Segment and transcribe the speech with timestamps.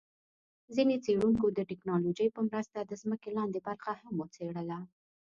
[0.75, 4.79] ځیني څېړونکو د ټیکنالوجۍ په مرسته د ځمکي لاندي برخه هم وڅېړله